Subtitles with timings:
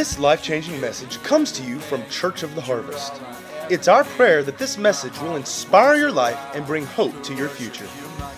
[0.00, 3.20] This life changing message comes to you from Church of the Harvest.
[3.68, 7.50] It's our prayer that this message will inspire your life and bring hope to your
[7.50, 7.84] future.
[8.18, 8.30] I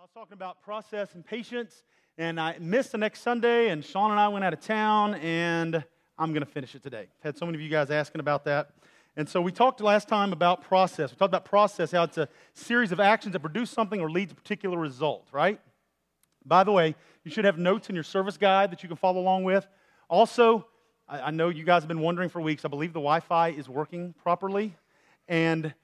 [0.00, 1.82] was talking about process and patience,
[2.16, 5.84] and I missed the next Sunday, and Sean and I went out of town, and
[6.16, 7.08] I'm going to finish it today.
[7.22, 8.70] Had so many of you guys asking about that.
[9.14, 11.10] And so we talked last time about process.
[11.10, 14.30] We talked about process, how it's a series of actions that produce something or lead
[14.30, 15.60] to a particular result, right?
[16.46, 19.20] By the way, you should have notes in your service guide that you can follow
[19.20, 19.66] along with.
[20.08, 20.66] Also,
[21.08, 22.64] I, I know you guys have been wondering for weeks.
[22.64, 24.74] I believe the Wi Fi is working properly.
[25.28, 25.74] And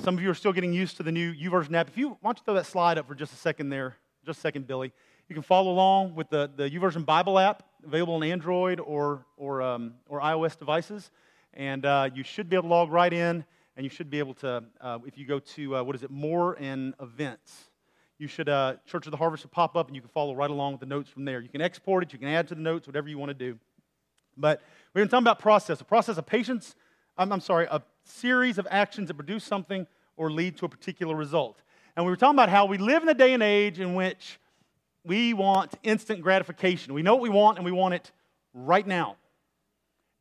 [0.00, 1.88] some of you are still getting used to the new YouVersion app.
[1.88, 4.40] If you don't you throw that slide up for just a second there, just a
[4.42, 4.92] second, Billy.
[5.28, 9.60] You can follow along with the, the YouVersion Bible app available on Android or, or,
[9.62, 11.10] um, or iOS devices.
[11.54, 13.44] And uh, you should be able to log right in,
[13.76, 16.10] and you should be able to, uh, if you go to, uh, what is it,
[16.10, 17.70] More and Events,
[18.18, 20.50] you should, uh, Church of the Harvest will pop up, and you can follow right
[20.50, 21.40] along with the notes from there.
[21.40, 23.58] You can export it, you can add to the notes, whatever you want to do.
[24.36, 24.62] But
[24.94, 26.74] we've been talking about process, a process of patience,
[27.18, 29.86] I'm, I'm sorry, a series of actions that produce something
[30.16, 31.62] or lead to a particular result.
[31.94, 34.38] And we were talking about how we live in a day and age in which
[35.04, 36.94] we want instant gratification.
[36.94, 38.12] We know what we want, and we want it
[38.52, 39.16] right now.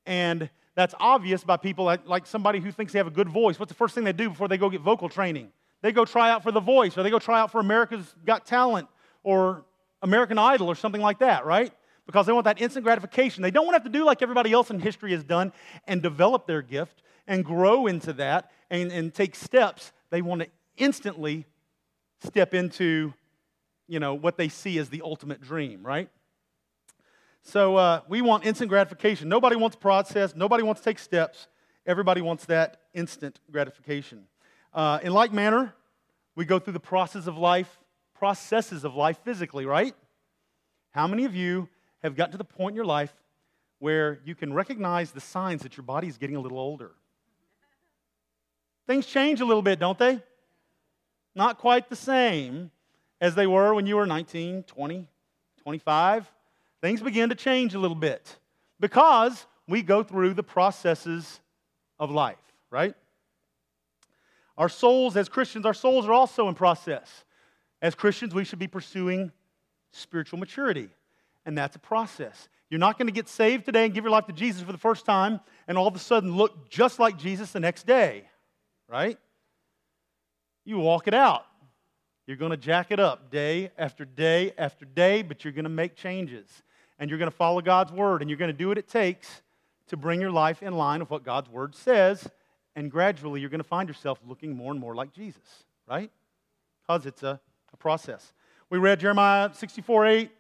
[0.06, 3.59] And that's obvious by people like, like somebody who thinks they have a good voice.
[3.59, 5.52] What's the first thing they do before they go get vocal training?
[5.81, 8.45] They go try out for The Voice, or they go try out for America's Got
[8.45, 8.88] Talent,
[9.23, 9.66] or
[10.02, 11.72] American Idol, or something like that, right?
[12.06, 13.42] Because they want that instant gratification.
[13.42, 15.52] They don't want to have to do like everybody else in history has done
[15.88, 19.92] and develop their gift and grow into that and, and take steps.
[20.09, 21.46] They want to instantly
[22.23, 23.14] step into,
[23.88, 26.09] you know, what they see as the ultimate dream, right?
[27.42, 29.30] So uh, we want instant gratification.
[29.30, 30.36] Nobody wants process.
[30.36, 31.48] Nobody wants to take steps.
[31.86, 34.26] Everybody wants that instant gratification.
[34.76, 35.73] Uh, in like manner,
[36.36, 37.80] we go through the process of life,
[38.14, 39.96] processes of life physically, right?
[40.91, 41.68] How many of you
[42.03, 43.12] have gotten to the point in your life
[43.80, 46.91] where you can recognize the signs that your body is getting a little older?
[48.86, 50.22] Things change a little bit, don't they?
[51.34, 52.69] Not quite the same
[53.19, 55.07] as they were when you were 19, 20,
[55.63, 56.31] 25
[56.86, 58.38] things begin to change a little bit
[58.80, 61.40] because we go through the processes
[61.97, 62.38] of life,
[62.69, 62.94] right?
[64.58, 67.26] Our souls, as Christians, our souls are also in process.
[67.82, 69.32] As Christians, we should be pursuing
[69.92, 70.90] spiritual maturity,
[71.46, 72.50] and that's a process.
[72.70, 74.78] You're not going to get saved today and give your life to Jesus for the
[74.78, 78.28] first time and all of a sudden look just like Jesus the next day,
[78.88, 79.18] right?
[80.64, 81.46] You walk it out.
[82.26, 85.70] You're going to jack it up day after day after day, but you're going to
[85.70, 86.48] make changes
[86.98, 89.44] and you're going to follow God's word and you're going to do what it takes
[89.88, 92.28] to bring your life in line with what God's word says.
[92.75, 96.12] And gradually, you're going to find yourself looking more and more like Jesus, right?
[96.81, 97.40] Because it's a,
[97.74, 98.34] a process.
[98.69, 100.31] We read Jeremiah 64 8.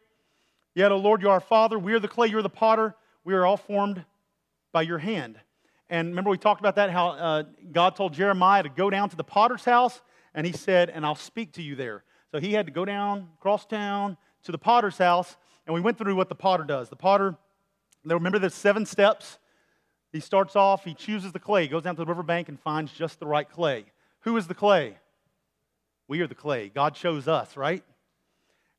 [0.73, 1.79] Yet, O Lord, you are our Father.
[1.79, 2.95] We are the clay, you're the potter.
[3.23, 4.03] We are all formed
[4.73, 5.39] by your hand.
[5.89, 9.15] And remember, we talked about that how uh, God told Jeremiah to go down to
[9.15, 10.01] the potter's house,
[10.33, 12.03] and he said, And I'll speak to you there.
[12.31, 15.97] So he had to go down, cross town to the potter's house, and we went
[15.97, 16.89] through what the potter does.
[16.89, 17.35] The potter,
[18.03, 19.39] remember the seven steps?
[20.15, 22.93] He starts off, he chooses the clay, He goes down to the riverbank and finds
[22.93, 23.83] just the right clay.
[24.21, 24.95] Who is the clay?
[26.07, 26.69] We are the clay.
[26.69, 27.83] God chose us, right?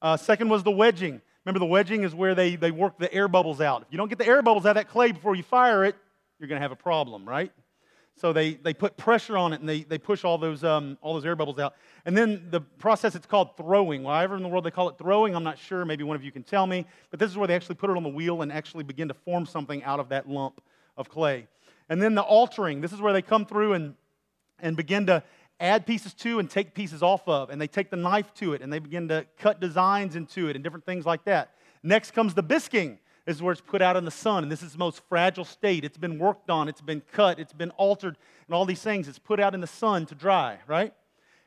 [0.01, 1.21] Uh, second was the wedging.
[1.45, 3.83] Remember, the wedging is where they, they work the air bubbles out.
[3.83, 5.95] If you don't get the air bubbles out of that clay before you fire it,
[6.39, 7.53] you're going to have a problem, right?
[8.15, 11.13] So they, they put pressure on it and they, they push all those, um, all
[11.13, 11.75] those air bubbles out.
[12.07, 14.05] And then the process, it's called throwing.
[14.05, 15.85] Wherever in the world they call it throwing, I'm not sure.
[15.85, 16.87] Maybe one of you can tell me.
[17.11, 19.15] But this is where they actually put it on the wheel and actually begin to
[19.15, 20.63] form something out of that lump
[20.97, 21.47] of clay.
[21.89, 22.81] And then the altering.
[22.81, 23.95] This is where they come through and,
[24.59, 25.23] and begin to
[25.61, 27.51] add pieces to and take pieces off of.
[27.51, 30.56] And they take the knife to it and they begin to cut designs into it
[30.56, 31.53] and different things like that.
[31.83, 32.99] Next comes the bisquing.
[33.27, 35.45] This is where it's put out in the sun, and this is the most fragile
[35.45, 35.85] state.
[35.85, 39.09] It's been worked on, it's been cut, it's been altered, and all these things.
[39.09, 40.94] It's put out in the sun to dry, right?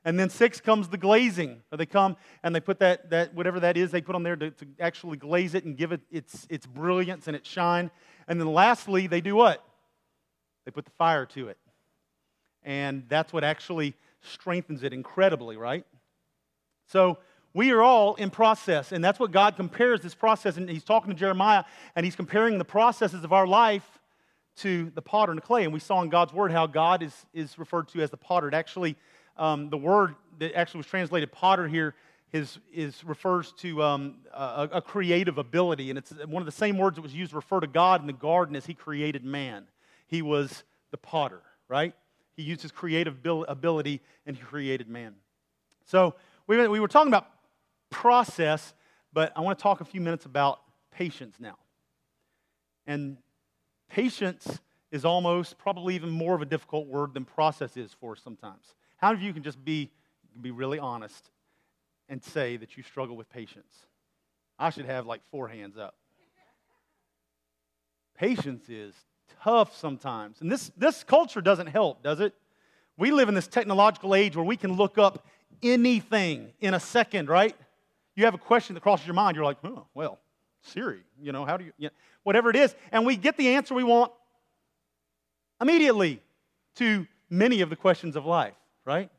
[0.04, 1.62] And then six comes the glazing.
[1.72, 4.52] They come and they put that, that whatever that is, they put on there to,
[4.52, 7.92] to actually glaze it and give it its, its brilliance and its shine.
[8.30, 9.62] And then lastly, they do what?
[10.64, 11.58] They put the fire to it.
[12.64, 15.86] And that's what actually strengthens it incredibly, right?
[16.86, 17.18] So
[17.54, 20.58] we are all in process, and that's what God compares this process.
[20.58, 21.64] And He's talking to Jeremiah,
[21.96, 24.00] and He's comparing the processes of our life
[24.58, 25.64] to the potter and the clay.
[25.64, 28.48] And we saw in God's Word how God is, is referred to as the potter.
[28.48, 28.96] It actually,
[29.38, 31.96] um, the word that actually was translated potter here
[32.32, 35.90] is, is refers to um, a, a, creative ability.
[35.90, 38.08] And it's one of the same words that was used to refer to God in
[38.08, 39.66] the garden as He created man.
[40.08, 41.94] He was the potter, right?
[42.36, 45.16] He used his creative ability and He created man.
[45.86, 46.16] So
[46.46, 47.28] we, we were talking about
[47.90, 48.74] process,
[49.12, 50.60] But I want to talk a few minutes about
[50.92, 51.58] patience now.
[52.86, 53.18] And
[53.90, 54.60] patience
[54.92, 58.76] is almost probably even more of a difficult word than process is for us sometimes.
[58.98, 59.92] How many of you can just be,
[60.42, 61.30] be really honest
[62.10, 63.74] and say that you struggle with patience?
[64.58, 65.96] I should have like four hands up.
[68.18, 68.94] Patience is
[69.44, 70.42] tough sometimes.
[70.42, 72.34] And this, this culture doesn't help, does it?
[72.98, 75.26] We live in this technological age where we can look up
[75.64, 77.56] anything in a second, right?
[78.16, 80.20] You have a question that crosses your mind, you're like, oh, well,
[80.62, 82.76] Siri, you know, how do you, you know, whatever it is.
[82.92, 84.12] And we get the answer we want
[85.62, 86.22] immediately
[86.76, 89.10] to many of the questions of life, right?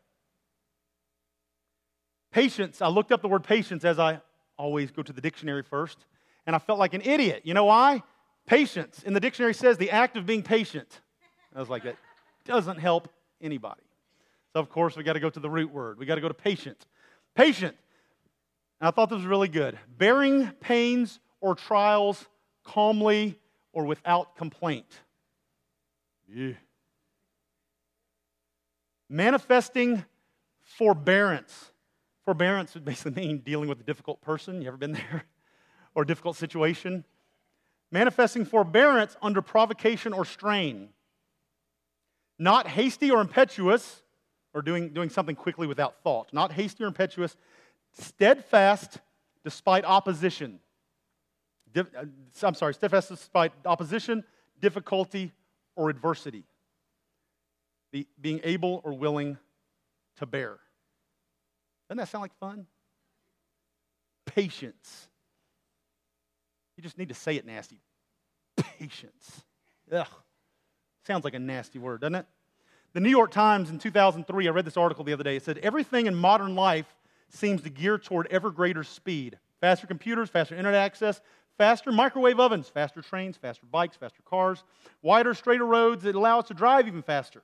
[2.33, 4.21] Patience, I looked up the word patience as I
[4.57, 5.99] always go to the dictionary first,
[6.47, 7.43] and I felt like an idiot.
[7.45, 8.03] You know why?
[8.47, 11.01] Patience in the dictionary says the act of being patient.
[11.55, 11.97] I was like, that
[12.45, 13.09] doesn't help
[13.41, 13.83] anybody.
[14.53, 15.99] So, of course, we got to go to the root word.
[15.99, 16.87] We got to go to patient.
[17.35, 17.77] Patient.
[18.81, 19.79] And I thought this was really good.
[19.99, 22.27] Bearing pains or trials
[22.65, 23.39] calmly
[23.73, 24.87] or without complaint.
[26.29, 26.53] Yeah.
[29.09, 30.05] Manifesting
[30.63, 31.70] forbearance.
[32.31, 34.63] Forbearance would basically mean dealing with a difficult person.
[34.63, 35.25] You ever been there?
[35.97, 37.05] or difficult situation?
[37.91, 40.91] Manifesting forbearance under provocation or strain.
[42.39, 44.05] Not hasty or impetuous,
[44.55, 46.33] or doing, doing something quickly without thought.
[46.33, 47.37] Not hasty or impetuous.
[47.99, 48.99] Steadfast
[49.43, 50.61] despite opposition.
[51.75, 51.83] Uh,
[52.45, 54.23] I'm sorry, steadfast despite opposition,
[54.61, 55.33] difficulty,
[55.75, 56.45] or adversity.
[57.91, 59.37] The, being able or willing
[60.19, 60.61] to bear.
[61.91, 62.67] Doesn't that sound like fun?
[64.25, 65.09] Patience.
[66.77, 67.81] You just need to say it nasty.
[68.57, 69.43] Patience.
[69.91, 70.07] Ugh.
[71.05, 72.27] Sounds like a nasty word, doesn't it?
[72.93, 75.35] The New York Times in 2003, I read this article the other day.
[75.35, 76.87] It said, Everything in modern life
[77.29, 81.21] seems to gear toward ever greater speed faster computers, faster internet access,
[81.59, 84.63] faster microwave ovens, faster trains, faster bikes, faster cars,
[85.03, 87.43] wider, straighter roads that allow us to drive even faster.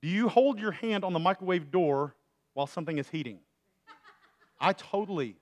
[0.00, 2.14] Do you hold your hand on the microwave door
[2.54, 3.38] while something is heating?
[4.60, 5.36] I totally.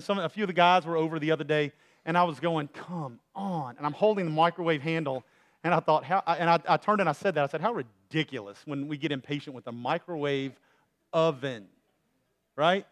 [0.00, 1.72] Some, a few of the guys were over the other day,
[2.04, 5.24] and I was going, "Come on!" And I'm holding the microwave handle,
[5.62, 7.44] and I thought, "How?" And I, I turned and I said that.
[7.44, 10.52] I said, "How ridiculous when we get impatient with a microwave
[11.12, 11.66] oven,
[12.56, 12.86] right?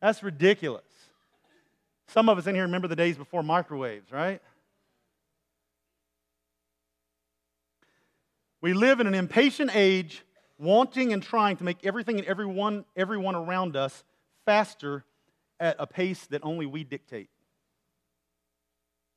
[0.00, 0.84] That's ridiculous."
[2.06, 4.40] Some of us in here remember the days before microwaves, right?
[8.60, 10.22] We live in an impatient age,
[10.62, 14.04] wanting and trying to make everything and everyone, everyone around us
[14.46, 15.04] faster
[15.58, 17.28] at a pace that only we dictate.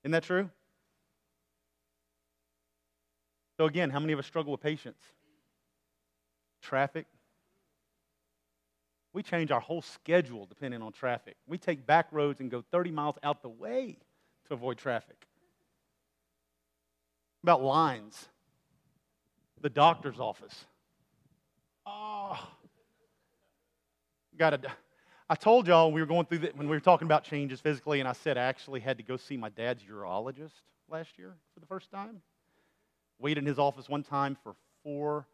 [0.04, 0.50] Isn't that true?
[3.58, 4.98] So, again, how many of us struggle with patience?
[6.62, 7.06] Traffic,
[9.14, 11.38] we change our whole schedule depending on traffic.
[11.48, 13.98] We take back roads and go 30 miles out the way
[14.48, 15.28] to avoid traffic.
[17.44, 18.28] About lines,
[19.62, 20.66] the doctor's office.
[21.86, 22.38] Oh,
[24.38, 24.72] got to.
[25.28, 28.00] I told y'all we were going through the, when we were talking about changes physically,
[28.00, 30.52] and I said I actually had to go see my dad's urologist
[30.90, 32.22] last year for the first time.
[33.20, 35.26] Waited in his office one time for four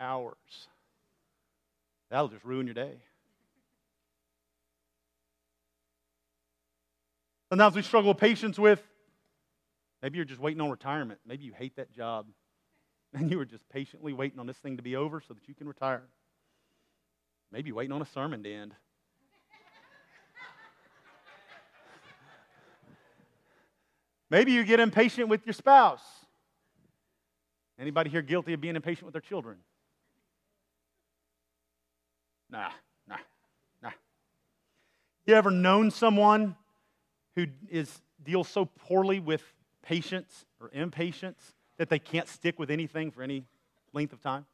[0.00, 0.34] hours.
[2.10, 2.96] That'll just ruin your day.
[7.50, 8.82] Sometimes we struggle with patience with
[10.02, 11.20] maybe you're just waiting on retirement.
[11.26, 12.26] Maybe you hate that job.
[13.16, 15.54] And you were just patiently waiting on this thing to be over so that you
[15.54, 16.02] can retire.
[17.54, 18.74] Maybe waiting on a sermon to end.
[24.28, 26.02] Maybe you get impatient with your spouse.
[27.78, 29.58] Anybody here guilty of being impatient with their children?
[32.50, 32.70] Nah,
[33.06, 33.18] nah,
[33.80, 33.90] nah.
[35.24, 36.56] You ever known someone
[37.36, 39.44] who is deals so poorly with
[39.80, 43.44] patience or impatience that they can't stick with anything for any
[43.92, 44.44] length of time?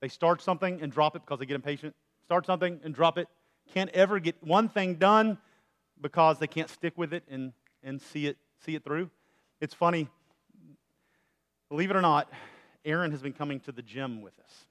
[0.00, 1.96] They start something and drop it because they get impatient.
[2.24, 3.28] Start something and drop it.
[3.72, 5.38] Can't ever get one thing done
[6.00, 7.52] because they can't stick with it and,
[7.82, 9.10] and see it see it through.
[9.60, 10.08] It's funny.
[11.68, 12.30] Believe it or not,
[12.84, 14.66] Aaron has been coming to the gym with us.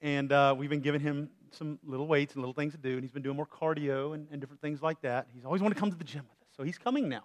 [0.00, 3.02] And uh, we've been giving him some little weights and little things to do, and
[3.02, 5.28] he's been doing more cardio and, and different things like that.
[5.32, 6.54] He's always wanted to come to the gym with us.
[6.56, 7.24] So he's coming now.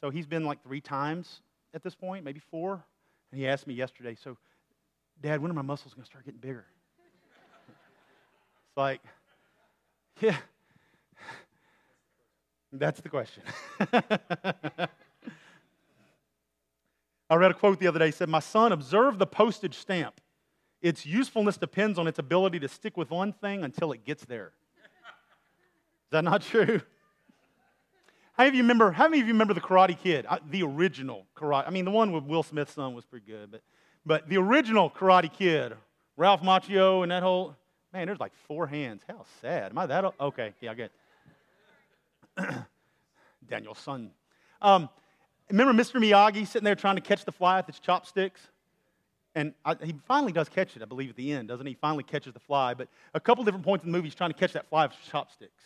[0.00, 1.40] So he's been like three times
[1.72, 2.84] at this point, maybe four.
[3.30, 4.36] And he asked me yesterday, So,
[5.20, 6.66] Dad, when are my muscles going to start getting bigger?
[8.74, 9.00] It's like,
[10.20, 10.36] yeah,
[12.72, 13.44] that's the question.
[17.30, 18.06] I read a quote the other day.
[18.06, 20.20] He said, My son, observe the postage stamp.
[20.82, 24.50] Its usefulness depends on its ability to stick with one thing until it gets there.
[26.10, 26.80] that not true?
[28.32, 28.90] How many of you remember?
[28.90, 31.68] How many of you remember the Karate Kid, the original Karate?
[31.68, 33.62] I mean, the one with Will Smith's son was pretty good, but
[34.04, 35.74] but the original Karate Kid,
[36.16, 37.54] Ralph Macchio, and that whole
[37.94, 39.02] man, there's like four hands.
[39.08, 39.70] How sad.
[39.70, 40.04] Am I that?
[40.04, 40.14] old?
[40.20, 40.92] Okay, yeah, get.
[43.48, 44.10] Daniel-san.
[44.60, 44.88] Um,
[45.48, 46.00] remember Mr.
[46.00, 48.40] Miyagi sitting there trying to catch the fly with his chopsticks?
[49.36, 51.74] And I, he finally does catch it, I believe, at the end, doesn't he?
[51.74, 52.74] Finally catches the fly.
[52.74, 54.96] But a couple different points in the movie, he's trying to catch that fly with
[55.10, 55.62] chopsticks.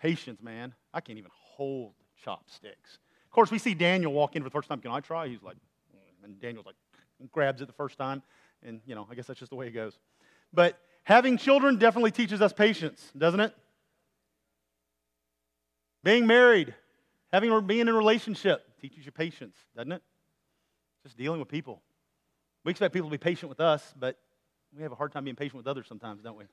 [0.00, 0.74] Patience, man.
[0.94, 1.92] I can't even hold
[2.24, 2.98] chopsticks.
[3.26, 4.80] Of course, we see Daniel walk in for the first time.
[4.80, 5.28] Can I try?
[5.28, 5.56] He's like,
[6.22, 6.76] and Daniel's like,
[7.32, 8.22] grabs it the first time.
[8.62, 9.98] And, you know, I guess that's just the way it goes.
[10.52, 13.54] But having children definitely teaches us patience, doesn't it?
[16.02, 16.74] Being married,
[17.32, 20.02] having being in a relationship teaches you patience, doesn't it?
[21.04, 21.82] Just dealing with people.
[22.64, 24.18] We expect people to be patient with us, but
[24.76, 26.44] we have a hard time being patient with others sometimes, don't we?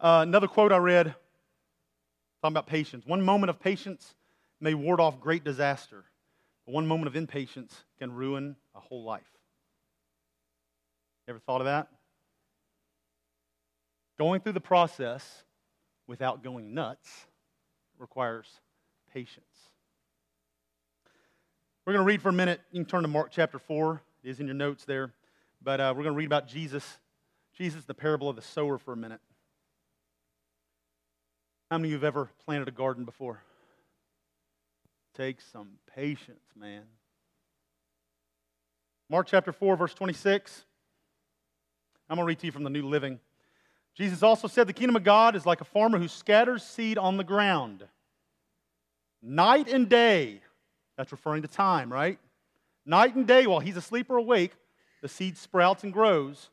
[0.00, 1.14] Uh, another quote I read
[2.42, 3.06] Talking about patience.
[3.06, 4.14] One moment of patience
[4.60, 6.04] may ward off great disaster,
[6.66, 9.22] but one moment of impatience can ruin a whole life.
[11.26, 11.88] Ever thought of that?
[14.18, 15.44] Going through the process
[16.06, 17.08] without going nuts
[17.98, 18.46] requires
[19.12, 19.44] patience.
[21.84, 22.60] We're going to read for a minute.
[22.70, 24.00] You can turn to Mark chapter 4.
[24.22, 25.12] It is in your notes there.
[25.62, 26.98] But uh, we're going to read about Jesus,
[27.56, 29.20] Jesus, the parable of the sower, for a minute.
[31.70, 33.42] How many of you have ever planted a garden before?
[35.14, 36.82] Takes some patience, man.
[39.10, 40.64] Mark chapter 4, verse 26.
[42.08, 43.20] I'm going to read to you from the New Living.
[43.94, 47.16] Jesus also said, The kingdom of God is like a farmer who scatters seed on
[47.16, 47.84] the ground.
[49.22, 50.40] Night and day,
[50.96, 52.18] that's referring to time, right?
[52.84, 54.52] Night and day, while he's asleep or awake,
[55.00, 56.50] the seed sprouts and grows,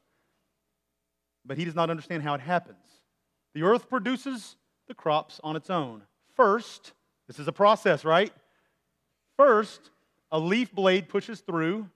[1.46, 2.78] but he does not understand how it happens.
[3.54, 4.56] The earth produces
[4.88, 6.04] the crops on its own.
[6.36, 6.94] First,
[7.28, 8.32] this is a process, right?
[9.38, 9.90] First,
[10.32, 11.90] a leaf blade pushes through,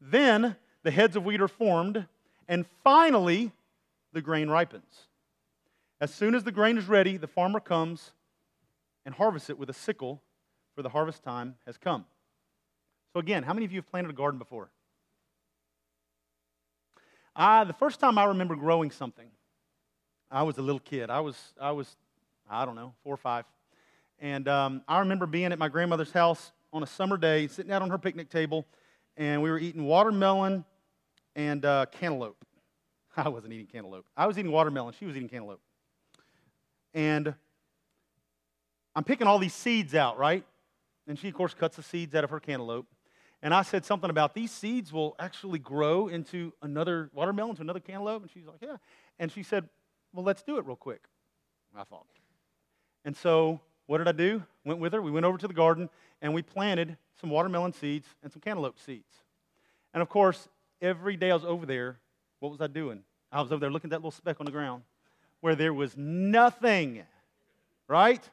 [0.00, 2.06] then the heads of wheat are formed,
[2.48, 3.52] and finally,
[4.12, 5.06] the grain ripens.
[6.00, 8.12] As soon as the grain is ready, the farmer comes
[9.04, 10.22] and harvests it with a sickle,
[10.74, 12.04] for the harvest time has come.
[13.12, 14.70] So, again, how many of you have planted a garden before?
[17.34, 19.28] I, the first time I remember growing something,
[20.30, 21.10] I was a little kid.
[21.10, 21.96] I was, I was
[22.50, 23.44] I don't know, four or five.
[24.18, 27.80] And um, I remember being at my grandmother's house on a summer day, sitting out
[27.80, 28.66] on her picnic table,
[29.16, 30.64] and we were eating watermelon
[31.36, 32.44] and uh, cantaloupe.
[33.24, 34.06] I wasn't eating cantaloupe.
[34.16, 34.94] I was eating watermelon.
[34.98, 35.60] She was eating cantaloupe.
[36.94, 37.34] And
[38.96, 40.44] I'm picking all these seeds out, right?
[41.06, 42.86] And she, of course, cuts the seeds out of her cantaloupe.
[43.42, 47.80] And I said something about these seeds will actually grow into another watermelon, to another
[47.80, 48.22] cantaloupe.
[48.22, 48.76] And she's like, yeah.
[49.18, 49.68] And she said,
[50.12, 51.02] well, let's do it real quick.
[51.76, 52.06] I thought,
[53.04, 54.42] and so, what did I do?
[54.64, 55.00] Went with her.
[55.00, 55.88] We went over to the garden
[56.20, 59.14] and we planted some watermelon seeds and some cantaloupe seeds.
[59.94, 60.48] And of course,
[60.82, 61.98] every day I was over there,
[62.40, 63.04] what was I doing?
[63.32, 64.82] I was over there looking at that little speck on the ground
[65.40, 67.02] where there was nothing,
[67.88, 68.28] right?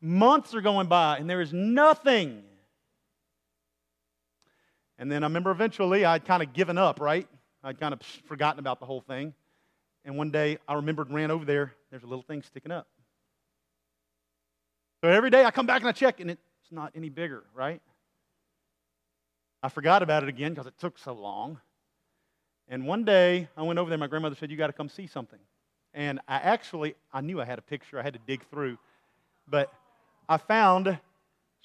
[0.00, 2.42] Months are going by and there is nothing.
[4.98, 7.26] And then I remember eventually I'd kind of given up, right?
[7.64, 9.34] I'd kind of forgotten about the whole thing.
[10.04, 11.74] And one day I remembered and ran over there.
[11.90, 12.86] There's a little thing sticking up.
[15.00, 16.40] So every day I come back and I check, and it's
[16.70, 17.80] not any bigger, right?
[19.62, 21.60] I forgot about it again because it took so long.
[22.72, 23.98] And one day I went over there.
[23.98, 25.38] My grandmother said, "You got to come see something."
[25.92, 28.00] And I actually I knew I had a picture.
[28.00, 28.78] I had to dig through,
[29.46, 29.70] but
[30.26, 30.98] I found.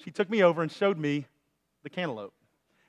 [0.04, 1.24] She took me over and showed me
[1.82, 2.34] the cantaloupe.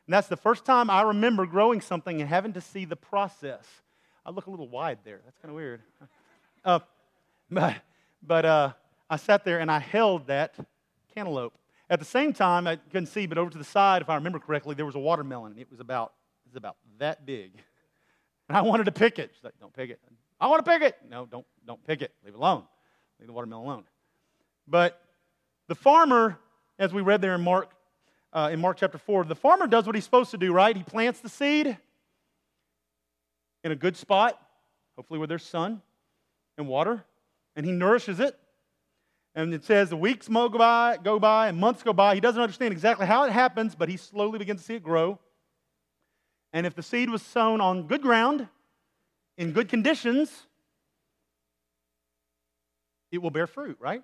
[0.05, 3.65] And that's the first time I remember growing something and having to see the process.
[4.25, 5.21] I look a little wide there.
[5.23, 5.81] That's kind of weird.
[6.65, 6.79] Uh,
[7.49, 7.77] but
[8.21, 8.73] but uh,
[9.09, 10.55] I sat there and I held that
[11.15, 11.53] cantaloupe.
[11.89, 14.39] At the same time, I couldn't see, but over to the side, if I remember
[14.39, 15.55] correctly, there was a watermelon.
[15.57, 16.11] It was about,
[16.45, 17.53] it was about that big.
[18.49, 19.31] And I wanted to pick it.
[19.33, 19.99] She's like, don't pick it.
[20.41, 20.97] I want to pick it.
[21.07, 22.11] No, don't, don't pick it.
[22.25, 22.63] Leave it alone.
[23.19, 23.83] Leave the watermelon alone.
[24.67, 24.99] But
[25.67, 26.37] the farmer,
[26.79, 27.69] as we read there in Mark,
[28.33, 30.75] uh, in Mark chapter 4, the farmer does what he's supposed to do, right?
[30.75, 31.77] He plants the seed
[33.63, 34.39] in a good spot,
[34.95, 35.81] hopefully where there's sun
[36.57, 37.03] and water,
[37.55, 38.37] and he nourishes it.
[39.35, 42.15] And it says the weeks go by, go by and months go by.
[42.15, 45.19] He doesn't understand exactly how it happens, but he slowly begins to see it grow.
[46.51, 48.47] And if the seed was sown on good ground,
[49.37, 50.47] in good conditions,
[53.11, 54.03] it will bear fruit, right?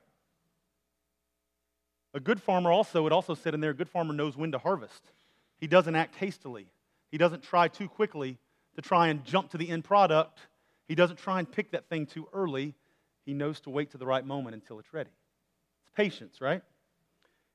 [2.14, 4.58] A good farmer also, would also said in there, a good farmer knows when to
[4.58, 5.12] harvest.
[5.60, 6.68] He doesn't act hastily.
[7.12, 8.38] He doesn't try too quickly
[8.76, 10.40] to try and jump to the end product.
[10.88, 12.74] He doesn't try and pick that thing too early.
[13.26, 15.10] He knows to wait to the right moment until it's ready.
[15.82, 16.62] It's patience, right?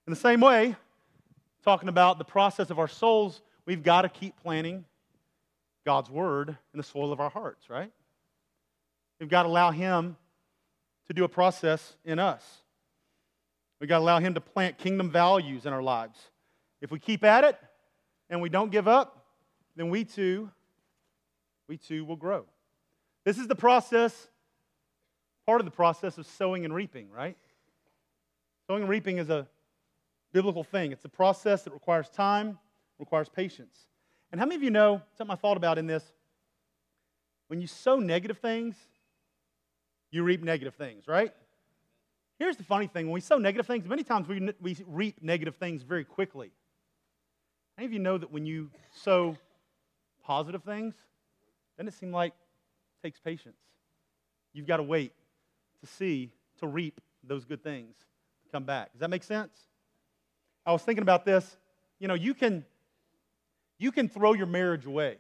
[0.07, 0.77] In the same way,
[1.65, 4.85] talking about the process of our souls, we've got to keep planting
[5.87, 7.93] God's word in the soil of our hearts, right?
[9.21, 10.17] We've got to allow Him
[11.07, 12.43] to do a process in us.
[13.79, 16.19] We've got to allow Him to plant kingdom values in our lives.
[16.81, 17.57] If we keep at it
[18.29, 19.25] and we don't give up,
[19.77, 20.51] then we too,
[21.69, 22.47] we too will grow.
[23.25, 24.27] This is the process,
[25.47, 27.37] part of the process of sowing and reaping, right?
[28.67, 29.47] Sowing and reaping is a
[30.33, 30.91] biblical thing.
[30.91, 32.59] It's a process that requires time,
[33.01, 33.77] requires patience.
[34.31, 36.05] And how many of you know something I thought about in this?
[37.49, 38.77] When you sow negative things,
[40.11, 41.33] you reap negative things, right?
[42.39, 45.57] Here's the funny thing when we sow negative things, many times we, we reap negative
[45.57, 46.53] things very quickly.
[47.77, 49.37] How many of you know that when you sow
[50.25, 50.95] positive things,
[51.77, 53.59] doesn't it seem like it takes patience?
[54.53, 55.13] You've got to wait
[55.81, 56.31] to see,
[56.61, 57.97] to reap those good things
[58.45, 58.93] to come back.
[58.93, 59.53] Does that make sense?
[60.65, 61.57] I was thinking about this.
[61.99, 62.65] You know, you can
[63.81, 65.17] you can throw your marriage away.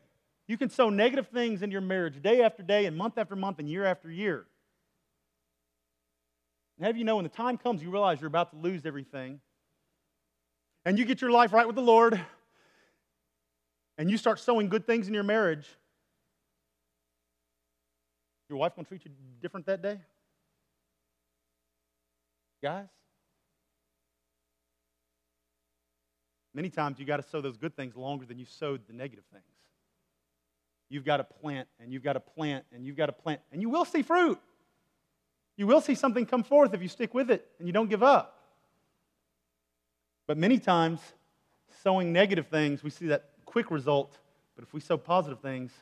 [0.46, 3.58] You can sow negative things in your marriage day after day and month after month
[3.58, 4.46] and year after year.
[6.76, 9.40] And have you know when the time comes you realize you're about to lose everything
[10.84, 12.20] and you get your life right with the Lord
[13.96, 15.66] and you start sowing good things in your marriage,
[18.48, 20.00] your wife to treat you different that day?
[22.62, 22.88] Guys?
[26.54, 29.24] Many times you've got to sow those good things longer than you sowed the negative
[29.32, 29.44] things.
[30.88, 33.62] You've got to plant and you've got to plant and you've got to plant, and
[33.62, 34.38] you will see fruit.
[35.56, 38.02] You will see something come forth if you stick with it and you don't give
[38.02, 38.36] up.
[40.26, 41.00] But many times,
[41.82, 44.18] sowing negative things, we see that quick result.
[44.56, 45.72] But if we sow positive things,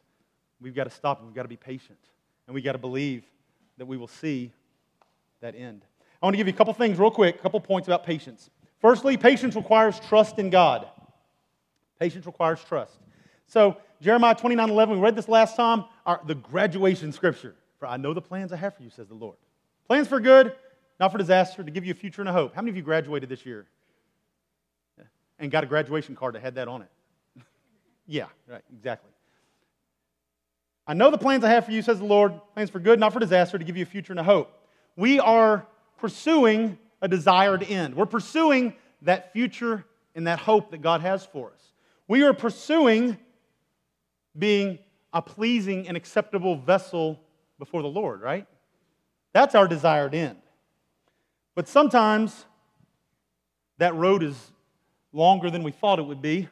[0.60, 1.98] we've got to stop and we've got to be patient.
[2.46, 3.24] And we've got to believe
[3.76, 4.52] that we will see
[5.40, 5.84] that end.
[6.20, 8.50] I want to give you a couple things real quick, a couple points about patience.
[8.80, 10.86] Firstly, patience requires trust in God.
[11.98, 12.92] Patience requires trust.
[13.46, 17.56] So, Jeremiah 29 11, we read this last time, our, the graduation scripture.
[17.78, 19.36] For I know the plans I have for you, says the Lord.
[19.86, 20.54] Plans for good,
[21.00, 22.54] not for disaster, to give you a future and a hope.
[22.54, 23.66] How many of you graduated this year?
[25.40, 26.88] And got a graduation card that had that on it?
[28.06, 29.10] yeah, right, exactly.
[30.86, 33.12] I know the plans I have for you, says the Lord, plans for good, not
[33.12, 34.52] for disaster, to give you a future and a hope.
[34.96, 35.66] We are
[35.98, 37.94] pursuing a desired end.
[37.94, 39.84] We're pursuing that future
[40.14, 41.72] and that hope that God has for us.
[42.08, 43.16] We are pursuing
[44.36, 44.78] being
[45.12, 47.20] a pleasing and acceptable vessel
[47.58, 48.46] before the Lord, right?
[49.32, 50.38] That's our desired end.
[51.54, 52.44] But sometimes
[53.78, 54.36] that road is
[55.12, 56.48] longer than we thought it would be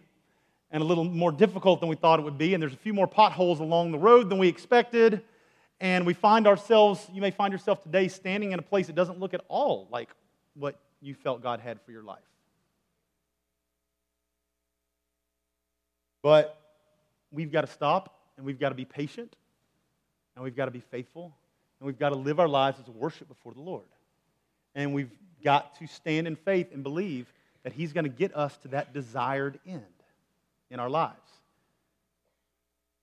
[0.71, 2.93] and a little more difficult than we thought it would be, and there's a few
[2.93, 5.23] more potholes along the road than we expected.
[5.81, 9.21] And we find ourselves, you may find yourself today standing in a place that doesn't
[9.21, 10.09] look at all like
[10.59, 12.19] what you felt God had for your life.
[16.23, 16.59] But
[17.31, 19.37] we've got to stop and we've got to be patient
[20.35, 21.33] and we've got to be faithful
[21.79, 23.85] and we've got to live our lives as worship before the Lord.
[24.75, 25.11] And we've
[25.45, 28.93] got to stand in faith and believe that He's going to get us to that
[28.93, 29.83] desired end
[30.71, 31.15] in our lives.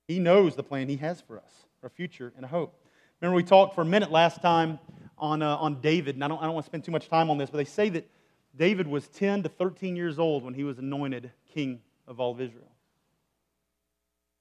[0.08, 2.74] He knows the plan He has for us, our future and a hope.
[3.22, 4.80] Remember, we talked for a minute last time
[5.18, 7.30] on, uh, on David, and I don't, I don't want to spend too much time
[7.30, 8.10] on this, but they say that
[8.56, 12.42] David was 10 to 13 years old when he was anointed king of all of
[12.42, 12.72] Israel.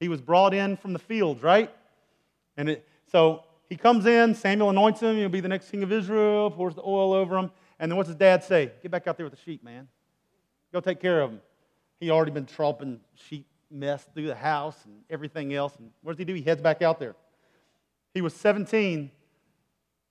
[0.01, 1.71] He was brought in from the fields, right?
[2.57, 5.93] And it, so he comes in, Samuel anoints him, he'll be the next king of
[5.93, 7.51] Israel, pours the oil over him.
[7.79, 8.73] And then what's his dad say?
[8.83, 9.89] Get back out there with the sheep, man.
[10.73, 11.41] Go take care of them.
[12.01, 15.75] He already been tromping sheep mess through the house and everything else.
[15.77, 16.35] And what does he do?
[16.35, 17.15] He heads back out there.
[18.15, 19.11] He was 17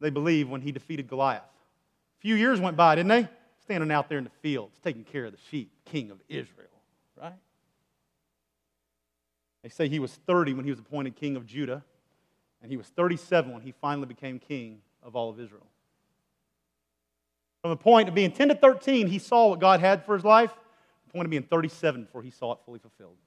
[0.02, 1.44] they believe, when he defeated Goliath.
[1.44, 3.28] A few years went by, didn't they?
[3.62, 6.68] Standing out there in the fields, taking care of the sheep, king of Israel,
[7.20, 7.34] right?
[9.64, 11.84] They say he was 30 when he was appointed king of Judah,
[12.62, 15.68] and he was 37 when he finally became king of all of Israel.
[17.62, 20.26] From the point of being 10 to 13, he saw what God had for his
[20.26, 20.52] life.
[21.06, 23.18] The point of being 37 before he saw it fully fulfilled.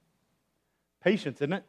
[1.01, 1.63] Patience, isn't it?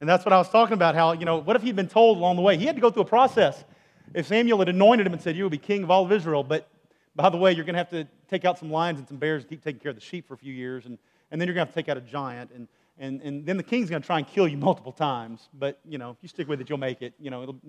[0.00, 0.94] And that's what I was talking about.
[0.94, 2.56] How, you know, what if he'd been told along the way?
[2.56, 3.64] He had to go through a process
[4.12, 6.42] if Samuel had anointed him and said, You will be king of all of Israel,
[6.42, 6.68] but
[7.16, 9.42] by the way, you're going to have to take out some lions and some bears
[9.42, 10.98] and keep taking care of the sheep for a few years, and,
[11.30, 13.56] and then you're going to have to take out a giant, and, and, and then
[13.56, 16.28] the king's going to try and kill you multiple times, but, you know, if you
[16.28, 17.14] stick with it, you'll make it.
[17.20, 17.60] You know, it'll,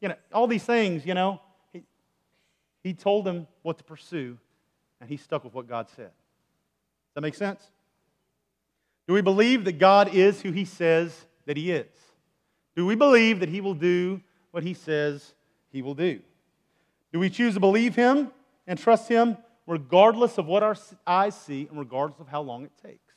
[0.00, 1.40] you know all these things, you know.
[1.72, 1.82] He,
[2.82, 4.36] he told them what to pursue,
[5.00, 6.10] and he stuck with what God said.
[6.10, 7.62] Does that make sense?
[9.06, 11.86] Do we believe that God is who he says that he is?
[12.76, 14.20] Do we believe that he will do
[14.50, 15.34] what he says
[15.70, 16.20] he will do.
[17.12, 18.30] Do we choose to believe Him
[18.66, 20.76] and trust Him regardless of what our
[21.06, 23.14] eyes see and regardless of how long it takes?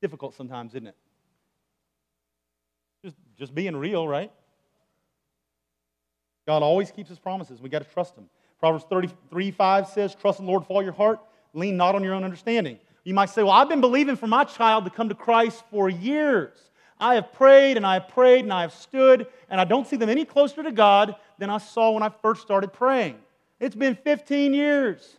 [0.00, 0.96] Difficult sometimes, isn't it?
[3.04, 4.30] Just, just being real, right?
[6.46, 7.60] God always keeps his promises.
[7.60, 8.28] We got to trust him.
[8.60, 11.20] Proverbs 33 5 says, Trust in the Lord with all your heart,
[11.52, 12.78] lean not on your own understanding.
[13.02, 15.88] You might say, Well, I've been believing for my child to come to Christ for
[15.88, 16.58] years.
[17.04, 19.96] I have prayed and I have prayed and I have stood, and I don't see
[19.96, 23.18] them any closer to God than I saw when I first started praying.
[23.60, 25.18] It's been 15 years.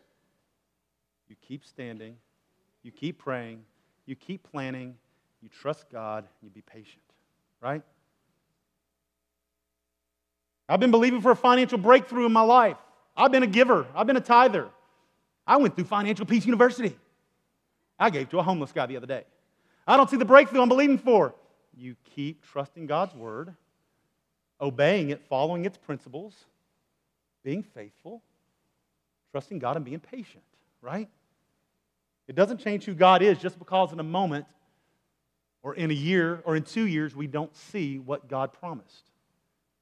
[1.30, 2.16] You keep standing,
[2.82, 3.62] you keep praying,
[4.08, 4.96] you keep planning,
[5.44, 7.04] you trust God, and you be patient,
[7.62, 7.84] right?
[10.68, 12.78] I've been believing for a financial breakthrough in my life.
[13.16, 14.70] I've been a giver, I've been a tither.
[15.46, 16.98] I went through Financial Peace University.
[18.00, 19.26] I gave to a homeless guy the other day.
[19.86, 21.36] I don't see the breakthrough I'm believing for.
[21.78, 23.54] You keep trusting God's word,
[24.62, 26.34] obeying it, following its principles,
[27.44, 28.22] being faithful,
[29.32, 30.44] trusting God, and being patient,
[30.82, 31.10] right?
[32.28, 34.46] It doesn't change who God is just because in a moment
[35.62, 39.12] or in a year or in two years we don't see what God promised.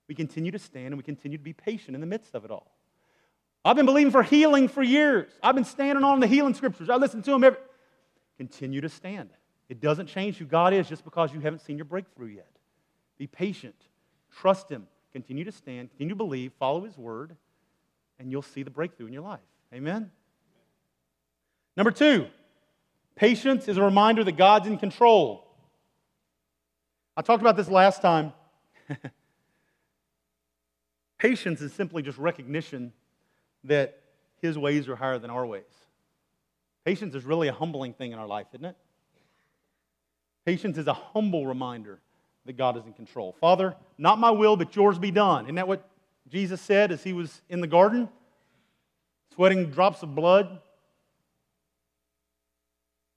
[0.07, 2.51] We continue to stand and we continue to be patient in the midst of it
[2.51, 2.71] all.
[3.63, 5.31] I've been believing for healing for years.
[5.41, 6.89] I've been standing on the healing scriptures.
[6.89, 7.59] I listen to them every.
[8.37, 9.29] Continue to stand.
[9.69, 12.51] It doesn't change who God is just because you haven't seen your breakthrough yet.
[13.17, 13.75] Be patient.
[14.31, 14.87] Trust Him.
[15.11, 15.89] Continue to stand.
[15.91, 16.51] Continue to believe.
[16.59, 17.35] Follow His word,
[18.19, 19.39] and you'll see the breakthrough in your life.
[19.73, 20.11] Amen?
[21.75, 22.27] Number two,
[23.15, 25.47] patience is a reminder that God's in control.
[27.15, 28.33] I talked about this last time.
[31.17, 32.91] patience is simply just recognition
[33.63, 33.99] that
[34.41, 35.63] His ways are higher than our ways.
[36.85, 38.75] Patience is really a humbling thing in our life, isn't it?
[40.45, 41.99] Patience is a humble reminder
[42.45, 43.35] that God is in control.
[43.39, 45.45] Father, not my will, but yours be done.
[45.45, 45.89] Isn't that what
[46.29, 48.09] Jesus said as he was in the garden?
[49.33, 50.59] Sweating drops of blood.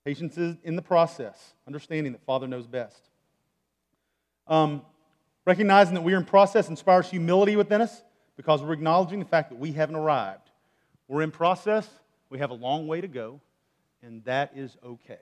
[0.04, 3.08] Patience is in the process, understanding that Father knows best.
[4.46, 4.82] Um,
[5.44, 8.02] recognizing that we're in process inspires humility within us
[8.36, 10.50] because we're acknowledging the fact that we haven't arrived.
[11.08, 11.88] We're in process,
[12.30, 13.40] we have a long way to go,
[14.02, 15.18] and that is okay.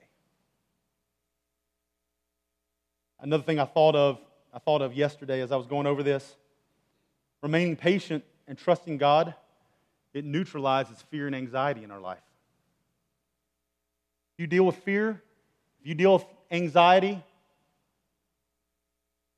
[3.24, 4.20] Another thing I thought of,
[4.52, 6.36] I thought of yesterday as I was going over this,
[7.42, 9.34] remaining patient and trusting God,
[10.12, 12.20] it neutralizes fear and anxiety in our life.
[14.34, 15.22] If you deal with fear,
[15.80, 17.18] if you deal with anxiety,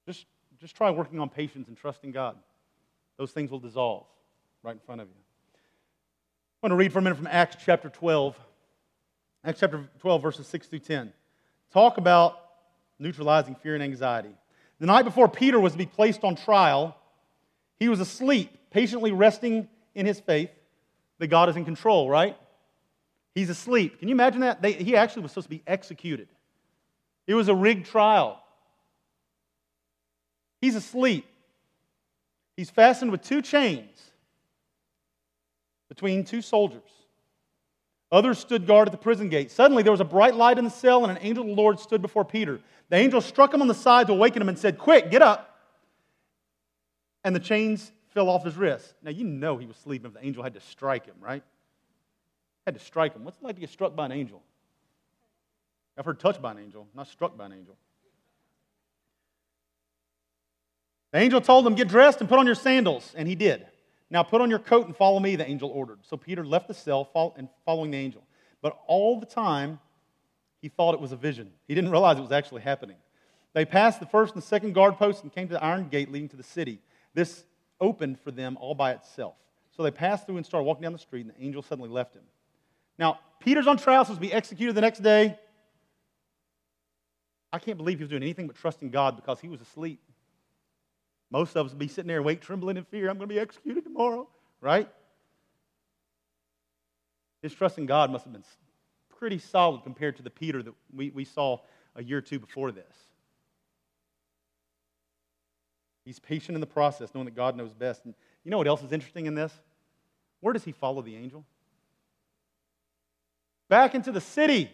[0.05, 0.27] just,
[0.61, 2.35] just try working on patience and trusting God.
[3.19, 4.05] Those things will dissolve
[4.65, 5.15] right in front of you.
[5.15, 8.37] I want to read for a minute from Acts chapter 12.
[9.45, 11.13] Acts chapter 12, verses 6 through 10.
[11.73, 12.46] Talk about
[12.99, 14.35] neutralizing fear and anxiety.
[14.79, 16.97] The night before Peter was to be placed on trial,
[17.79, 20.51] he was asleep, patiently resting in his faith
[21.19, 22.37] that God is in control, right?
[23.35, 23.99] He's asleep.
[23.99, 24.63] Can you imagine that?
[24.63, 26.29] They, he actually was supposed to be executed.
[27.27, 28.43] It was a rigged trial.
[30.61, 31.27] He's asleep.
[32.57, 34.11] He's fastened with two chains
[35.89, 36.83] between two soldiers.
[38.13, 39.51] Others stood guard at the prison gate.
[39.51, 41.81] Suddenly, there was a bright light in the cell, and an angel of the Lord
[41.81, 42.61] stood before Peter.
[42.89, 45.59] The angel struck him on the side to awaken him and said, Quick, get up.
[47.25, 48.95] And the chains fell off his wrists.
[49.03, 51.43] Now, you know he was sleeping if the angel had to strike him, right?
[52.65, 53.25] Had to strike him.
[53.25, 54.41] What's it like to get struck by an angel?
[55.99, 57.77] I've heard touched by an angel, not struck by an angel.
[61.11, 63.13] The angel told him, Get dressed and put on your sandals.
[63.17, 63.67] And he did.
[64.11, 65.99] Now put on your coat and follow me, the angel ordered.
[66.03, 68.25] So Peter left the cell and following the angel.
[68.63, 69.81] But all the time,
[70.63, 71.51] he thought it was a vision.
[71.67, 72.97] He didn't realize it was actually happening.
[73.53, 76.11] They passed the first and the second guard posts and came to the iron gate
[76.13, 76.81] leading to the city.
[77.15, 77.45] This
[77.81, 79.35] opened for them all by itself.
[79.77, 82.15] So they passed through and started walking down the street, and the angel suddenly left
[82.15, 82.23] him.
[82.99, 85.39] Now, Peter's on trial, supposed to be executed the next day.
[87.53, 90.01] I can't believe he was doing anything but trusting God because he was asleep.
[91.31, 93.09] Most of us be sitting there and wait, trembling in fear.
[93.09, 94.29] I'm going to be executed tomorrow,
[94.61, 94.89] right?
[97.43, 98.45] His trust in God must have been
[99.19, 101.59] pretty solid compared to the Peter that we, we saw
[101.95, 102.85] a year or two before this.
[106.05, 108.05] He's patient in the process, knowing that God knows best.
[108.05, 109.53] And you know what else is interesting in this?
[110.41, 111.45] Where does he follow the angel?
[113.69, 114.71] Back into the city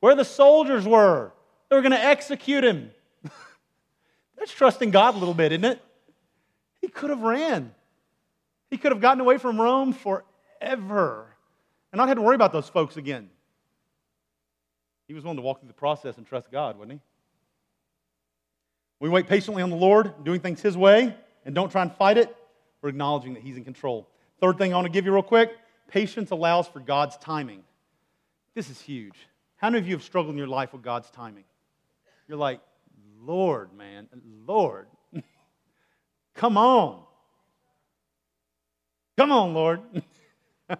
[0.00, 1.32] where the soldiers were.
[1.68, 2.90] They were going to execute him.
[4.38, 5.82] That's trusting God a little bit, isn't it?
[6.80, 7.74] He could have ran.
[8.70, 11.26] He could have gotten away from Rome forever
[11.92, 13.30] and not had to worry about those folks again.
[15.06, 17.00] He was willing to walk through the process and trust God, wasn't he?
[19.00, 22.18] We wait patiently on the Lord, doing things His way, and don't try and fight
[22.18, 22.34] it.
[22.82, 24.08] We're acknowledging that He's in control.
[24.40, 25.52] Third thing I want to give you real quick
[25.88, 27.62] patience allows for God's timing.
[28.54, 29.14] This is huge.
[29.56, 31.44] How many of you have struggled in your life with God's timing?
[32.28, 32.60] You're like,
[33.20, 34.08] Lord, man,
[34.46, 34.86] Lord,
[36.34, 37.02] come on.
[39.16, 39.80] Come on, Lord.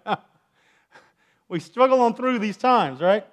[1.48, 3.26] we struggle on through these times, right?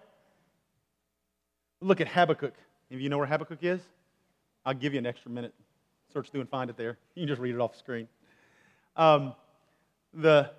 [1.82, 2.56] Look at Habakkuk.
[2.90, 3.82] If you know where Habakkuk is,
[4.66, 5.54] I'll give you an extra minute.
[6.12, 6.98] Search through and find it there.
[7.14, 8.08] You can just read it off the screen.
[8.96, 9.36] Um,
[10.14, 10.50] the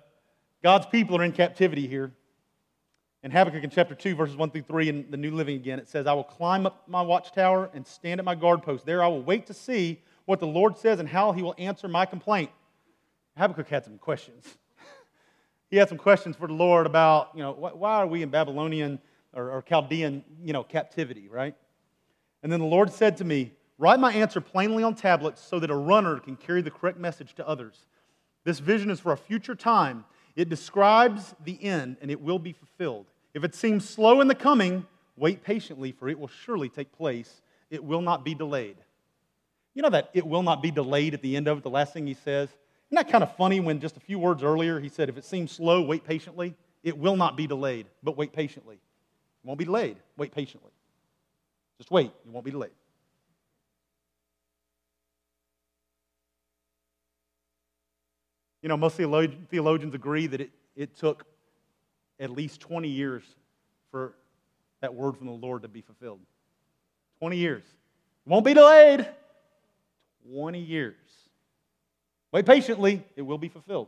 [0.63, 2.13] God's people are in captivity here.
[3.23, 5.87] In Habakkuk in chapter 2, verses 1 through 3, in the New Living again, it
[5.87, 8.85] says, I will climb up my watchtower and stand at my guard post.
[8.85, 11.87] There I will wait to see what the Lord says and how he will answer
[11.87, 12.51] my complaint.
[13.35, 14.45] Habakkuk had some questions.
[15.69, 18.99] he had some questions for the Lord about, you know, why are we in Babylonian
[19.33, 21.55] or, or Chaldean, you know, captivity, right?
[22.43, 25.69] And then the Lord said to me, Write my answer plainly on tablets so that
[25.69, 27.85] a runner can carry the correct message to others.
[28.43, 30.03] This vision is for a future time.
[30.37, 33.07] It describes the end, and it will be fulfilled.
[33.33, 34.85] If it seems slow in the coming,
[35.17, 37.41] wait patiently, for it will surely take place.
[37.71, 38.77] It will not be delayed.
[39.73, 41.91] You know that it will not be delayed at the end of it, the last
[41.91, 42.49] thing he says?
[42.49, 45.25] Isn't that kind of funny when just a few words earlier he said, If it
[45.25, 46.55] seems slow, wait patiently?
[46.83, 48.75] It will not be delayed, but wait patiently.
[48.75, 49.97] It won't be delayed.
[50.17, 50.71] Wait patiently.
[51.79, 52.11] Just wait.
[52.25, 52.71] It won't be delayed.
[58.67, 61.23] You know, most theologians agree that it, it took
[62.19, 63.23] at least 20 years
[63.91, 64.13] for
[64.81, 66.19] that word from the Lord to be fulfilled.
[67.19, 67.63] 20 years.
[67.63, 69.07] It won't be delayed.
[70.29, 70.97] 20 years.
[72.33, 73.87] Wait patiently, it will be fulfilled.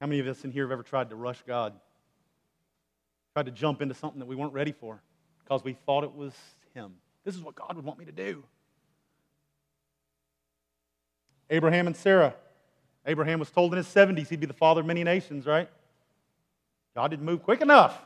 [0.00, 1.72] How many of us in here have ever tried to rush God?
[3.34, 5.00] Tried to jump into something that we weren't ready for
[5.44, 6.32] because we thought it was
[6.74, 6.94] Him.
[7.24, 8.42] This is what God would want me to do.
[11.50, 12.34] Abraham and Sarah.
[13.06, 15.68] Abraham was told in his 70s he'd be the father of many nations, right?
[16.94, 17.98] God didn't move quick enough.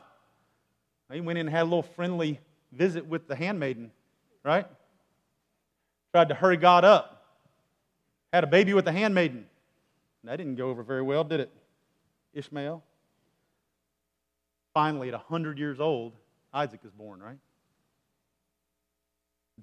[1.11, 2.39] He went in and had a little friendly
[2.71, 3.91] visit with the handmaiden,
[4.43, 4.65] right?
[6.11, 7.25] Tried to hurry God up.
[8.31, 9.45] Had a baby with the handmaiden.
[10.23, 11.51] That didn't go over very well, did it?
[12.33, 12.81] Ishmael.
[14.73, 16.13] Finally, at 100 years old,
[16.53, 17.37] Isaac is born, right?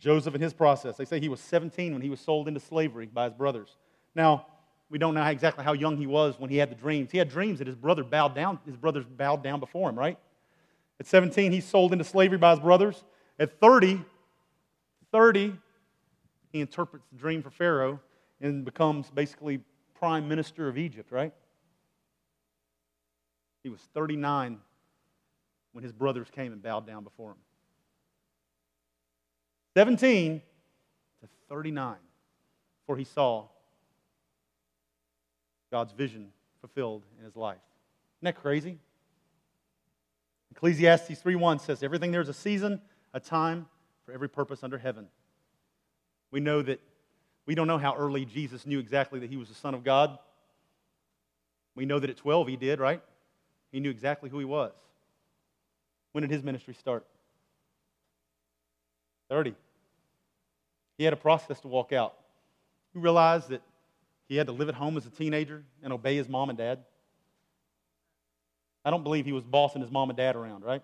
[0.00, 0.96] Joseph and his process.
[0.96, 3.76] They say he was 17 when he was sold into slavery by his brothers.
[4.14, 4.46] Now,
[4.88, 7.12] we don't know exactly how young he was when he had the dreams.
[7.12, 10.18] He had dreams that his brother bowed down, his brothers bowed down before him, right?
[10.98, 13.04] At 17, he's sold into slavery by his brothers.
[13.38, 14.02] At 30,
[15.12, 15.56] 30,
[16.52, 18.00] he interprets the dream for Pharaoh
[18.40, 19.60] and becomes basically
[19.94, 21.32] prime minister of Egypt, right?
[23.62, 24.58] He was 39
[25.72, 27.36] when his brothers came and bowed down before him.
[29.74, 30.42] 17
[31.20, 31.96] to 39
[32.86, 33.46] for he saw
[35.70, 37.60] God's vision fulfilled in his life.
[38.18, 38.78] Isn't that crazy?
[40.50, 42.80] Ecclesiastes 3:1 says, Everything there's a season,
[43.14, 43.68] a time
[44.04, 45.06] for every purpose under heaven.
[46.32, 46.80] We know that
[47.46, 50.18] we don't know how early Jesus knew exactly that he was the Son of God.
[51.76, 53.00] We know that at 12 he did, right?
[53.70, 54.72] He knew exactly who he was.
[56.12, 57.06] When did his ministry start?
[59.30, 59.54] 30.
[60.98, 62.14] He had a process to walk out.
[62.92, 63.62] He realized that
[64.28, 66.80] he had to live at home as a teenager and obey his mom and dad.
[68.84, 70.82] I don't believe he was bossing his mom and dad around, right?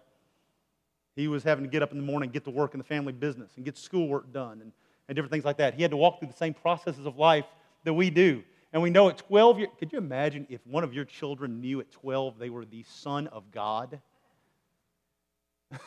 [1.17, 3.13] He was having to get up in the morning, get to work in the family
[3.13, 4.73] business, and get schoolwork done, and,
[5.09, 5.75] and different things like that.
[5.75, 7.47] He had to walk through the same processes of life
[7.85, 8.43] that we do.
[8.73, 11.81] And we know at 12 years, could you imagine if one of your children knew
[11.81, 14.01] at 12 they were the Son of God?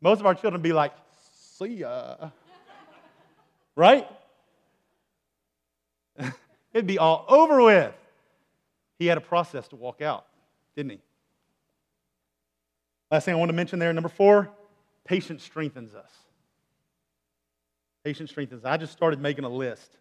[0.00, 0.92] Most of our children be like,
[1.58, 2.30] see ya.
[3.76, 4.08] right?
[6.72, 7.94] It'd be all over with.
[8.98, 10.26] He had a process to walk out,
[10.76, 11.00] didn't he?
[13.10, 14.50] Last thing I want to mention there, number four,
[15.04, 16.10] patience strengthens us.
[18.04, 18.64] Patience strengthens.
[18.64, 19.96] I just started making a list.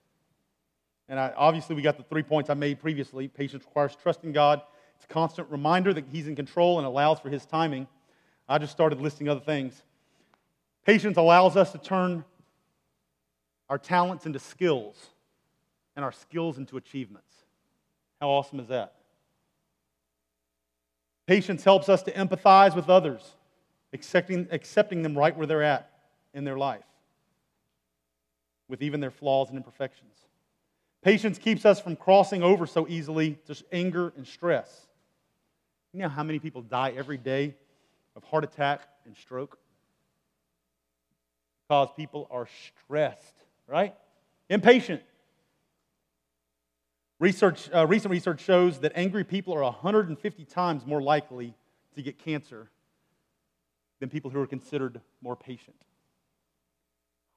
[1.10, 3.28] And I, obviously, we got the three points I made previously.
[3.28, 4.62] Patience requires trust in God.
[4.96, 7.88] It's a constant reminder that He's in control and allows for His timing.
[8.48, 9.84] I just started listing other things.
[10.86, 12.26] Patience allows us to turn
[13.70, 14.96] our talents into skills
[15.96, 17.32] and our skills into achievements.
[18.20, 18.96] How awesome is that?
[21.26, 23.22] Patience helps us to empathize with others,
[23.94, 25.90] accepting, accepting them right where they're at
[26.34, 26.84] in their life,
[28.68, 30.18] with even their flaws and imperfections.
[31.02, 34.88] Patience keeps us from crossing over so easily to anger and stress.
[35.94, 37.56] You know how many people die every day
[38.16, 39.58] of heart attack and stroke?
[41.68, 43.36] Because people are stressed,
[43.68, 43.96] right?
[44.50, 45.02] Impatient.
[47.20, 51.54] Research, uh, recent research shows that angry people are 150 times more likely
[51.96, 52.70] to get cancer
[54.00, 55.76] than people who are considered more patient.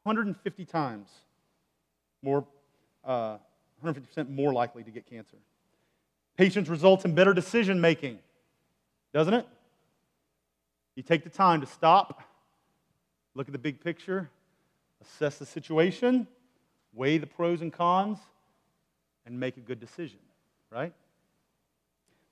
[0.03, 1.09] 150 times
[2.23, 2.45] more,
[3.05, 3.39] uh,
[3.85, 5.37] 150% more likely to get cancer.
[6.37, 8.19] Patience results in better decision making,
[9.13, 9.47] doesn't it?
[10.97, 12.23] You take the time to stop,
[13.37, 14.31] look at the big picture,
[15.03, 16.27] assess the situation,
[16.95, 18.19] weigh the pros and cons,
[19.27, 20.19] and make a good decision,
[20.71, 20.93] right?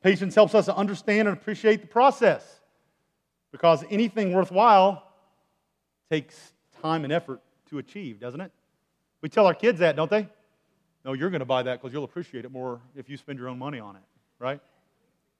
[0.03, 2.61] Patience helps us to understand and appreciate the process
[3.53, 5.03] because anything worthwhile
[6.11, 7.40] takes time and effort
[7.71, 8.53] to achieve, doesn't it?
[9.21, 10.29] We tell our kids that, don't they?
[11.05, 13.49] No, you're going to buy that because you'll appreciate it more if you spend your
[13.49, 14.03] own money on it,
[14.38, 14.61] right?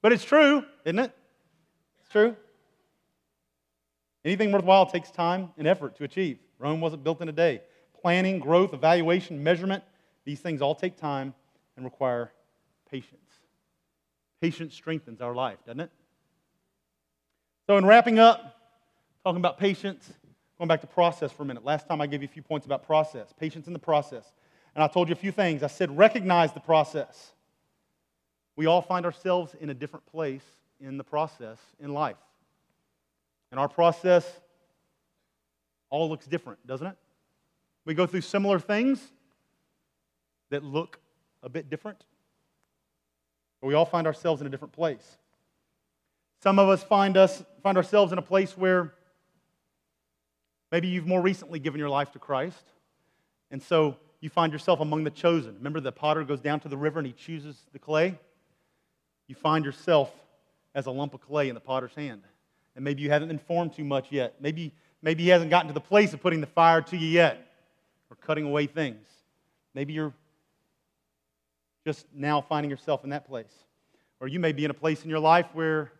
[0.01, 1.11] But it's true, isn't it?
[2.01, 2.35] It's true.
[4.25, 6.39] Anything worthwhile takes time and effort to achieve.
[6.57, 7.61] Rome wasn't built in a day.
[8.01, 9.83] Planning, growth, evaluation, measurement,
[10.25, 11.35] these things all take time
[11.77, 12.31] and require
[12.89, 13.21] patience.
[14.41, 15.91] Patience strengthens our life, doesn't it?
[17.67, 18.57] So, in wrapping up,
[19.23, 20.11] talking about patience,
[20.57, 21.63] going back to process for a minute.
[21.63, 24.25] Last time I gave you a few points about process, patience in the process.
[24.73, 25.63] And I told you a few things.
[25.63, 27.33] I said, recognize the process.
[28.55, 30.43] We all find ourselves in a different place
[30.79, 32.17] in the process in life.
[33.55, 34.29] And our process
[35.89, 36.97] all looks different, doesn't it?
[37.85, 39.01] We go through similar things
[40.49, 40.99] that look
[41.41, 42.03] a bit different.
[43.61, 45.19] But we all find ourselves in a different place.
[46.43, 48.93] Some of us find us find ourselves in a place where
[50.69, 52.61] maybe you've more recently given your life to Christ.
[53.51, 55.55] And so you find yourself among the chosen.
[55.55, 58.19] Remember, the potter goes down to the river and he chooses the clay?
[59.29, 60.11] You find yourself
[60.73, 62.23] as a lump of clay in the potter's hand.
[62.75, 64.35] And maybe you haven't been formed too much yet.
[64.41, 67.51] Maybe, maybe he hasn't gotten to the place of putting the fire to you yet
[68.09, 69.07] or cutting away things.
[69.73, 70.13] Maybe you're
[71.85, 73.53] just now finding yourself in that place.
[74.19, 75.91] Or you may be in a place in your life where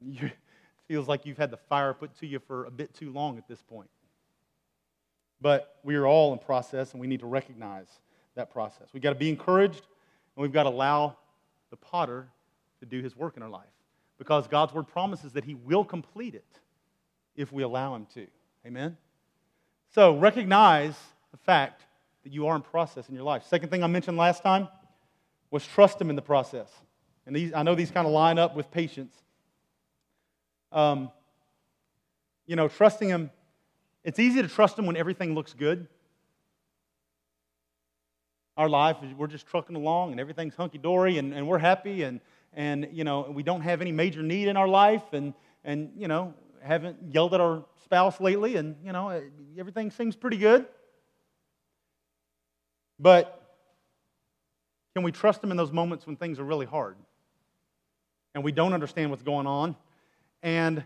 [0.12, 0.32] it
[0.88, 3.46] feels like you've had the fire put to you for a bit too long at
[3.46, 3.90] this point.
[5.40, 7.88] But we are all in process, and we need to recognize
[8.36, 8.88] that process.
[8.92, 9.82] We've got to be encouraged,
[10.36, 11.16] and we've got to allow
[11.70, 12.28] the potter
[12.80, 13.64] to do his work in our life.
[14.18, 16.60] Because God's word promises that he will complete it
[17.34, 18.26] if we allow him to.
[18.66, 18.96] Amen?
[19.94, 20.94] So recognize
[21.30, 21.82] the fact
[22.24, 23.44] that you are in process in your life.
[23.46, 24.68] Second thing I mentioned last time
[25.50, 26.68] was trust him in the process.
[27.26, 29.14] And these, I know these kind of line up with patience.
[30.72, 31.10] Um,
[32.46, 33.30] you know, trusting him
[34.06, 35.88] it's easy to trust Him when everything looks good.
[38.56, 42.20] Our life, we're just trucking along and everything's hunky dory and, and we're happy and,
[42.56, 46.08] and, you know, we don't have any major need in our life and, and, you
[46.08, 49.20] know, haven't yelled at our spouse lately and, you know, eh,
[49.58, 50.66] everything seems pretty good.
[52.98, 53.42] But
[54.94, 56.96] can we trust Him in those moments when things are really hard
[58.34, 59.76] and we don't understand what's going on
[60.42, 60.82] and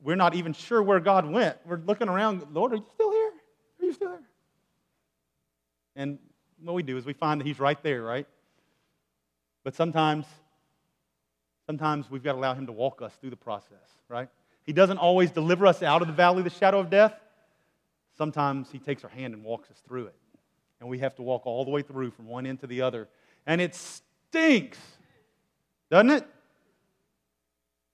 [0.00, 1.56] we're not even sure where God went.
[1.66, 3.32] We're looking around, Lord, are you still here?
[3.80, 4.22] Are you still here?
[5.96, 6.18] And
[6.62, 8.26] what we do is we find that He's right there, right?
[9.64, 10.24] But sometimes,
[11.68, 14.28] sometimes we've got to allow Him to walk us through the process, right?
[14.64, 17.14] He doesn't always deliver us out of the valley of the shadow of death.
[18.16, 20.14] Sometimes He takes our hand and walks us through it.
[20.80, 23.06] And we have to walk all the way through from one end to the other.
[23.46, 24.78] And it stinks,
[25.90, 26.26] doesn't it?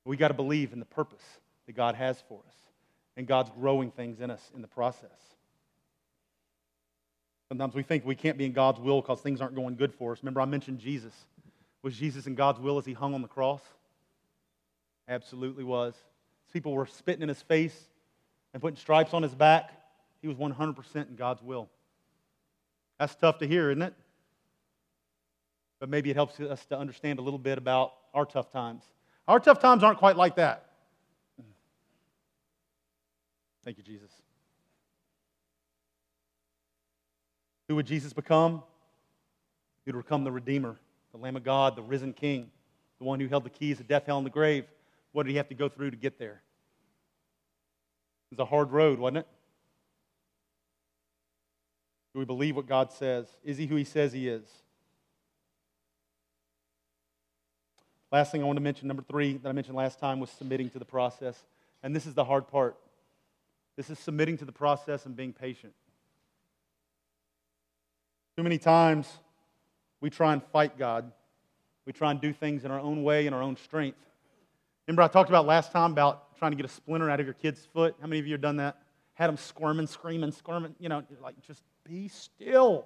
[0.05, 1.25] We got to believe in the purpose
[1.67, 2.55] that God has for us.
[3.17, 5.11] And God's growing things in us in the process.
[7.49, 10.13] Sometimes we think we can't be in God's will because things aren't going good for
[10.13, 10.19] us.
[10.23, 11.13] Remember, I mentioned Jesus.
[11.85, 13.61] Was Jesus in God's will as he hung on the cross?
[15.07, 15.95] Absolutely was.
[16.51, 17.79] People were spitting in his face
[18.55, 19.71] and putting stripes on his back.
[20.23, 21.69] He was 100% in God's will.
[22.99, 23.93] That's tough to hear, isn't it?
[25.79, 28.83] But maybe it helps us to understand a little bit about our tough times.
[29.29, 30.71] Our tough times aren't quite like that.
[33.63, 34.11] Thank you, Jesus.
[37.69, 38.63] Who would Jesus become?
[39.85, 40.79] He would become the Redeemer,
[41.15, 42.51] the Lamb of God, the risen King,
[42.99, 44.65] the one who held the keys of death, hell, and the grave.
[45.13, 46.43] What did he have to go through to get there?
[48.33, 49.29] It was a hard road, wasn't it?
[52.13, 53.29] Do we believe what God says?
[53.45, 54.43] Is he who he says he is?
[58.11, 60.69] Last thing I want to mention, number three, that I mentioned last time, was submitting
[60.71, 61.45] to the process.
[61.85, 62.77] And this is the hard part.
[63.77, 65.75] This is submitting to the process and being patient.
[68.37, 69.09] Too many times
[70.05, 71.11] we try and fight God.
[71.87, 73.97] We try and do things in our own way, in our own strength.
[74.87, 77.33] Remember, I talked about last time about trying to get a splinter out of your
[77.33, 77.97] kid's foot?
[78.03, 78.77] How many of you have done that?
[79.15, 82.85] Had them squirming, screaming, squirming, you know, like just be still.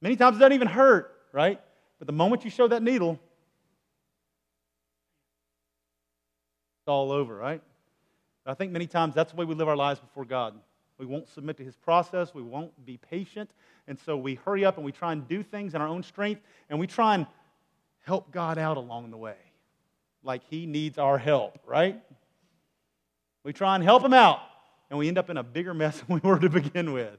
[0.00, 1.14] Many times it doesn't even hurt.
[1.30, 1.60] right?
[2.00, 3.12] But the moment you show that needle,
[6.80, 7.62] it's all over, right?
[8.44, 10.58] I think many times that's the way we live our lives before God.
[11.02, 12.32] We won't submit to His process.
[12.32, 13.50] We won't be patient.
[13.88, 16.42] And so we hurry up and we try and do things in our own strength
[16.70, 17.26] and we try and
[18.04, 19.34] help God out along the way.
[20.22, 22.00] Like He needs our help, right?
[23.42, 24.38] We try and help Him out
[24.90, 27.18] and we end up in a bigger mess than we were to begin with.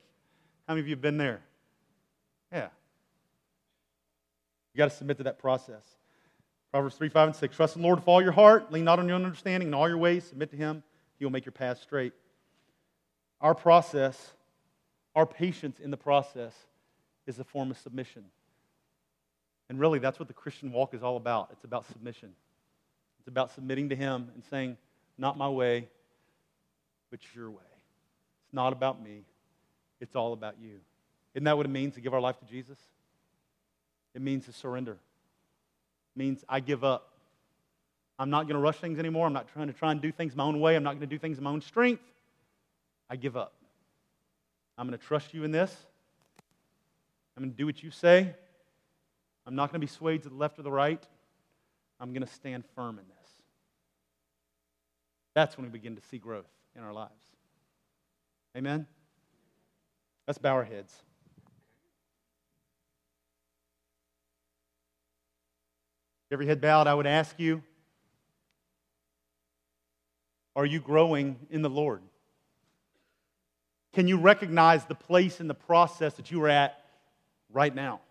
[0.65, 1.41] How many of you have been there?
[2.53, 2.69] Yeah.
[4.73, 5.83] You got to submit to that process.
[6.71, 7.53] Proverbs 3, 5, and 6.
[7.57, 8.71] Trust in the Lord with all your heart.
[8.71, 9.67] Lean not on your own understanding.
[9.67, 10.83] In all your ways, submit to Him.
[11.19, 12.13] He will make your path straight.
[13.43, 14.31] Our process,
[15.15, 16.55] our patience in the process,
[17.27, 18.23] is a form of submission.
[19.69, 21.49] And really, that's what the Christian walk is all about.
[21.51, 22.29] It's about submission.
[23.19, 24.77] It's about submitting to Him and saying,
[25.17, 25.89] Not my way,
[27.11, 27.57] but your way.
[28.45, 29.23] It's not about me,
[29.99, 30.79] it's all about you.
[31.35, 32.77] Isn't that what it means to give our life to Jesus?
[34.13, 34.93] It means to surrender.
[34.93, 37.09] It means I give up.
[38.19, 39.25] I'm not going to rush things anymore.
[39.27, 40.75] I'm not trying to try and do things my own way.
[40.75, 42.03] I'm not going to do things in my own strength.
[43.09, 43.53] I give up.
[44.77, 45.75] I'm going to trust you in this.
[47.35, 48.33] I'm going to do what you say.
[49.45, 51.03] I'm not going to be swayed to the left or the right.
[51.99, 53.31] I'm going to stand firm in this.
[55.33, 57.11] That's when we begin to see growth in our lives.
[58.55, 58.85] Amen?
[60.27, 60.93] Let's bow our heads.
[66.31, 67.61] Every head bowed, I would ask you
[70.55, 72.01] Are you growing in the Lord?
[73.93, 76.83] Can you recognize the place in the process that you are at
[77.51, 78.01] right now?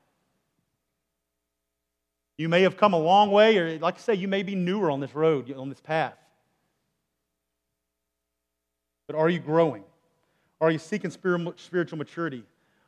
[2.38, 4.90] You may have come a long way, or like I say, you may be newer
[4.90, 6.14] on this road, on this path.
[9.06, 9.84] But are you growing?
[10.60, 12.44] Are you seeking spiritual maturity?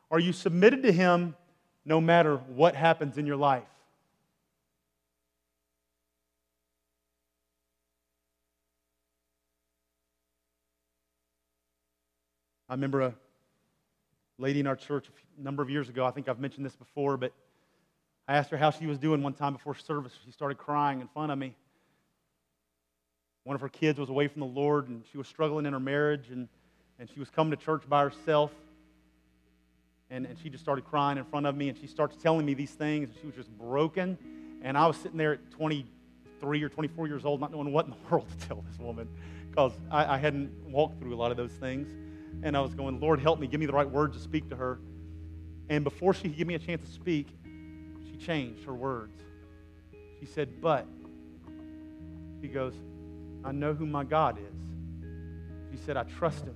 [0.09, 1.35] Are you submitted to Him
[1.83, 3.63] no matter what happens in your life?
[12.75, 13.13] I remember a
[14.37, 15.05] lady in our church
[15.39, 16.05] a number of years ago.
[16.05, 17.31] I think I've mentioned this before, but
[18.27, 20.11] I asked her how she was doing one time before service.
[20.25, 21.55] She started crying in front of me.
[23.45, 25.79] One of her kids was away from the Lord, and she was struggling in her
[25.79, 26.49] marriage, and,
[26.99, 28.51] and she was coming to church by herself.
[30.09, 32.55] And, and she just started crying in front of me, and she starts telling me
[32.55, 34.17] these things, and she was just broken.
[34.63, 37.91] And I was sitting there at 23 or 24 years old, not knowing what in
[37.91, 39.07] the world to tell this woman,
[39.49, 41.87] because I, I hadn't walked through a lot of those things.
[42.43, 44.55] And I was going, Lord, help me, give me the right words to speak to
[44.55, 44.79] her.
[45.69, 47.27] And before she could give me a chance to speak,
[48.11, 49.19] she changed her words.
[50.19, 50.85] She said, But,
[52.41, 52.73] she goes,
[53.43, 55.71] I know who my God is.
[55.71, 56.55] She said, I trust him.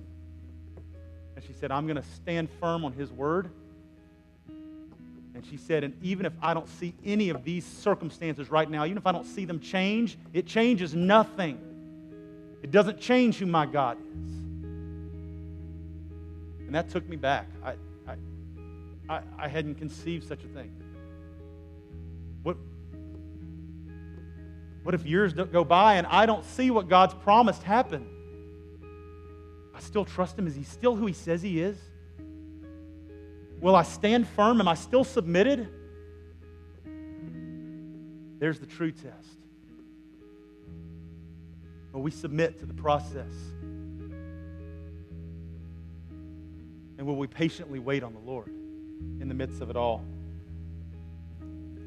[1.36, 3.50] And she said, I'm going to stand firm on his word.
[5.34, 8.84] And she said, and even if I don't see any of these circumstances right now,
[8.84, 11.58] even if I don't see them change, it changes nothing.
[12.62, 14.39] It doesn't change who my God is.
[16.70, 17.48] And that took me back.
[17.64, 17.74] I,
[19.08, 20.70] I, I, hadn't conceived such a thing.
[22.44, 22.56] What,
[24.84, 28.06] what if years go by and I don't see what God's promised happen?
[29.74, 30.46] I still trust Him.
[30.46, 31.76] Is He still who He says He is?
[33.60, 34.60] Will I stand firm?
[34.60, 35.66] Am I still submitted?
[38.38, 39.40] There's the true test.
[41.92, 43.34] Will we submit to the process?
[47.00, 50.04] And will we patiently wait on the Lord in the midst of it all?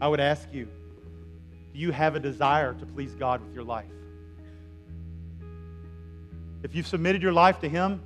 [0.02, 0.68] I would ask you
[1.72, 3.86] do you have a desire to please God with your life?
[6.64, 8.02] If you've submitted your life to Him,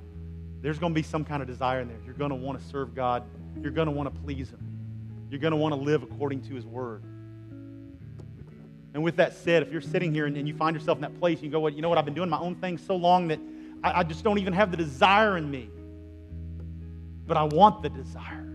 [0.60, 1.96] there's going to be some kind of desire in there.
[2.04, 3.22] You're going to want to serve God,
[3.62, 4.60] you're going to want to please Him,
[5.30, 7.02] you're going to want to live according to His Word.
[8.92, 11.18] And with that said, if you're sitting here and, and you find yourself in that
[11.18, 13.28] place, you go, well, you know what, I've been doing my own thing so long
[13.28, 13.40] that
[13.82, 15.70] I, I just don't even have the desire in me
[17.28, 18.48] but I want the desire.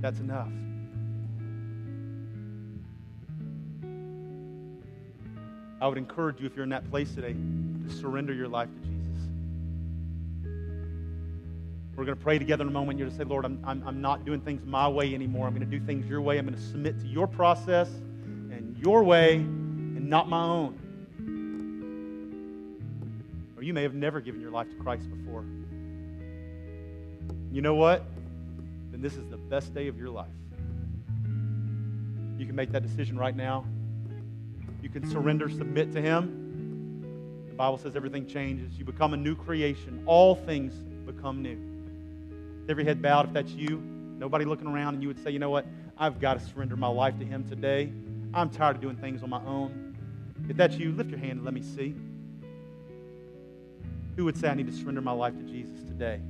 [0.00, 0.50] That's enough.
[5.80, 8.78] I would encourage you, if you're in that place today, to surrender your life to
[8.80, 9.28] Jesus.
[11.96, 12.98] We're going to pray together in a moment.
[12.98, 15.46] You're going to say, Lord, I'm, I'm, I'm not doing things my way anymore.
[15.46, 16.38] I'm going to do things your way.
[16.38, 20.78] I'm going to submit to your process and your way and not my own.
[23.56, 25.44] Or you may have never given your life to Christ before.
[27.54, 28.04] You know what?
[28.90, 30.28] Then this is the best day of your life.
[32.36, 33.64] You can make that decision right now.
[34.82, 37.46] You can surrender, submit to Him.
[37.48, 38.78] The Bible says everything changes.
[38.78, 40.02] You become a new creation.
[40.04, 40.74] All things
[41.06, 41.56] become new.
[42.60, 43.82] With Every head bowed, if that's you,
[44.18, 45.66] Nobody looking around, and you would say, you know what?
[45.98, 47.92] I've got to surrender my life to Him today.
[48.32, 49.96] I'm tired of doing things on my own.
[50.48, 51.94] If that's you, lift your hand and let me see.
[54.16, 56.20] Who would say, I need to surrender my life to Jesus today?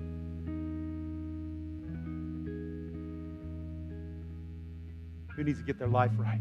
[5.36, 6.40] Who needs to get their life right?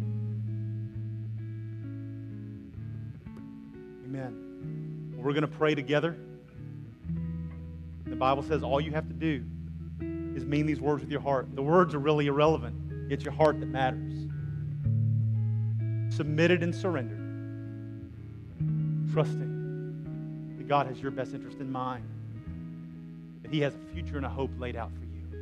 [4.06, 5.14] Amen.
[5.18, 6.16] We're going to pray together.
[8.06, 9.44] The Bible says all you have to do
[10.36, 11.48] is mean these words with your heart.
[11.56, 14.14] The words are really irrelevant, it's your heart that matters.
[16.16, 17.18] Submitted and surrendered,
[19.14, 22.04] trusting that God has your best interest in mind,
[23.42, 25.40] that He has a future and a hope laid out for you.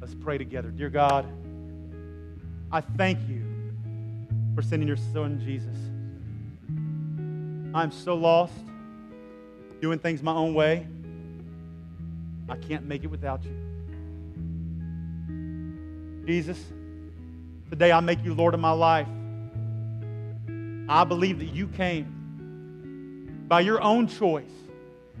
[0.00, 0.70] Let's pray together.
[0.70, 1.26] Dear God,
[2.70, 3.44] I thank you
[4.54, 5.76] for sending your Son, Jesus.
[7.74, 8.52] I'm so lost,
[9.80, 10.86] doing things my own way.
[12.48, 13.54] I can't make it without you.
[16.26, 16.62] Jesus,
[17.70, 19.08] today I make you Lord of my life.
[20.90, 24.50] I believe that you came by your own choice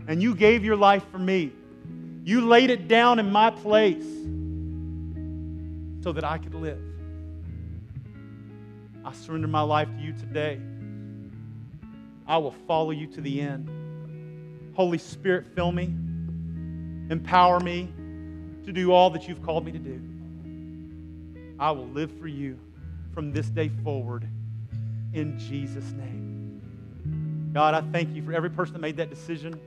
[0.06, 1.52] and you gave your life for me.
[2.24, 4.04] You laid it down in my place
[6.02, 6.87] so that I could live.
[9.08, 10.60] I surrender my life to you today.
[12.26, 14.74] I will follow you to the end.
[14.76, 15.84] Holy Spirit, fill me,
[17.08, 17.90] empower me
[18.66, 20.02] to do all that you've called me to do.
[21.58, 22.58] I will live for you
[23.14, 24.28] from this day forward
[25.14, 27.50] in Jesus' name.
[27.54, 29.58] God, I thank you for every person that made that decision.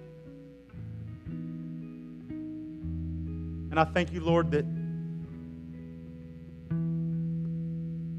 [3.71, 4.65] And I thank you, Lord, that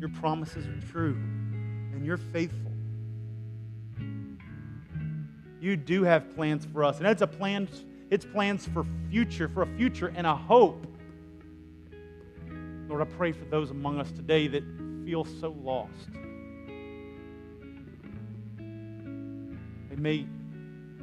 [0.03, 1.15] your promises are true
[1.93, 2.73] and you're faithful.
[5.61, 7.69] You do have plans for us, and it's a plan,
[8.11, 10.85] it's plans for future, for a future and a hope.
[12.89, 14.65] Lord, I pray for those among us today that
[15.05, 15.93] feel so lost.
[18.57, 20.27] They may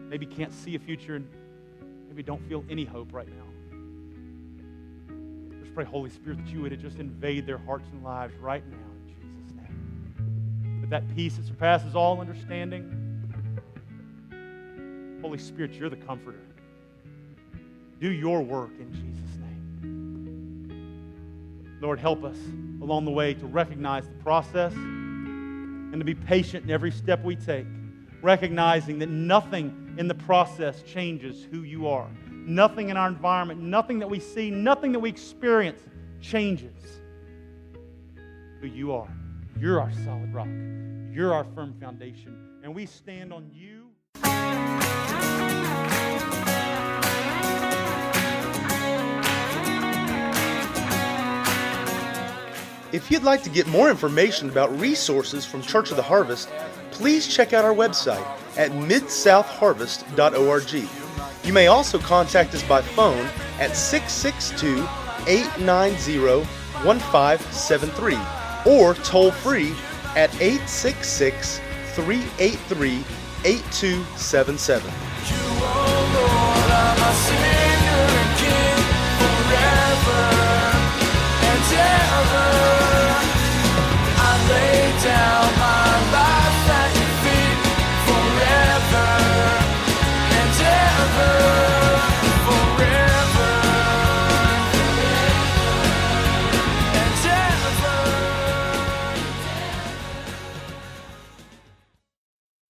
[0.09, 1.25] maybe can't see a future and
[2.09, 3.45] maybe don't feel any hope right now.
[5.61, 8.88] Just pray, Holy Spirit, that you would just invade their hearts and lives right now.
[10.89, 12.89] With that peace that surpasses all understanding.
[15.21, 16.41] Holy Spirit, you're the comforter.
[17.99, 20.69] Do your work in Jesus' name.
[21.79, 22.39] Lord, help us
[22.81, 27.35] along the way to recognize the process and to be patient in every step we
[27.35, 27.67] take,
[28.23, 32.09] recognizing that nothing in the process changes who you are.
[32.31, 35.81] Nothing in our environment, nothing that we see, nothing that we experience
[36.19, 36.73] changes
[38.59, 39.18] who you are.
[39.59, 40.47] You're our solid rock.
[41.11, 42.61] You're our firm foundation.
[42.63, 43.87] And we stand on you.
[52.93, 56.47] If you'd like to get more information about resources from Church of the Harvest,
[56.91, 58.25] please check out our website
[58.57, 61.45] at midsouthharvest.org.
[61.45, 63.27] You may also contact us by phone
[63.59, 64.87] at 662
[65.27, 66.45] 890
[66.85, 69.73] 1573 or toll free
[70.15, 71.59] at 866
[71.93, 73.03] 383
[73.45, 74.91] 8277.
[85.03, 85.58] down